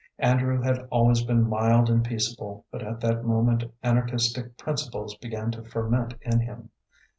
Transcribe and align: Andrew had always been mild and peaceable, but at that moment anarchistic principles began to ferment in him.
Andrew 0.17 0.59
had 0.63 0.87
always 0.89 1.23
been 1.23 1.47
mild 1.47 1.87
and 1.87 2.03
peaceable, 2.03 2.65
but 2.71 2.81
at 2.81 3.01
that 3.01 3.23
moment 3.23 3.65
anarchistic 3.83 4.57
principles 4.57 5.13
began 5.17 5.51
to 5.51 5.61
ferment 5.63 6.15
in 6.23 6.39
him. 6.39 6.71